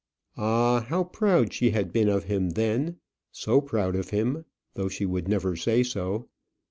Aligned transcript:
Ah, 0.35 0.83
how 0.89 1.03
proud 1.03 1.53
she 1.53 1.69
had 1.69 1.91
been 1.93 2.09
of 2.09 2.23
him 2.23 2.49
then 2.49 2.97
so 3.31 3.61
proud 3.61 3.95
of 3.95 4.09
him, 4.09 4.45
though 4.73 4.89
she 4.89 5.05
would 5.05 5.27
never 5.27 5.55
say 5.55 5.83
so! 5.83 6.27